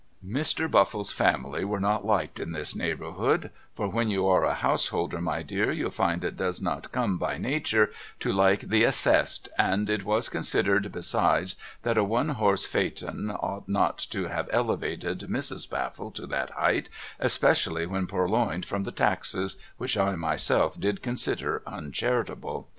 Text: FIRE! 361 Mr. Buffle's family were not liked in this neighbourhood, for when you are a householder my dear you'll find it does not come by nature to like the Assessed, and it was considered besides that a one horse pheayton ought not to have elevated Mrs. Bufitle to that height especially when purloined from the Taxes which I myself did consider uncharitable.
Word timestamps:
FIRE! 0.23 0.29
361 0.33 0.67
Mr. 0.67 0.71
Buffle's 0.71 1.11
family 1.13 1.63
were 1.63 1.79
not 1.79 2.03
liked 2.03 2.39
in 2.39 2.53
this 2.53 2.75
neighbourhood, 2.75 3.51
for 3.75 3.87
when 3.87 4.09
you 4.09 4.25
are 4.25 4.43
a 4.43 4.55
householder 4.55 5.21
my 5.21 5.43
dear 5.43 5.71
you'll 5.71 5.91
find 5.91 6.23
it 6.23 6.35
does 6.35 6.59
not 6.59 6.91
come 6.91 7.19
by 7.19 7.37
nature 7.37 7.91
to 8.19 8.33
like 8.33 8.61
the 8.61 8.83
Assessed, 8.83 9.47
and 9.59 9.91
it 9.91 10.03
was 10.03 10.27
considered 10.27 10.91
besides 10.91 11.55
that 11.83 11.99
a 11.99 12.03
one 12.03 12.29
horse 12.29 12.65
pheayton 12.65 13.29
ought 13.29 13.69
not 13.69 13.99
to 13.99 14.25
have 14.27 14.49
elevated 14.51 15.19
Mrs. 15.29 15.69
Bufitle 15.69 16.09
to 16.15 16.25
that 16.25 16.49
height 16.49 16.89
especially 17.19 17.85
when 17.85 18.07
purloined 18.07 18.65
from 18.65 18.85
the 18.85 18.91
Taxes 18.91 19.55
which 19.77 19.97
I 19.99 20.15
myself 20.15 20.79
did 20.79 21.03
consider 21.03 21.61
uncharitable. 21.67 22.67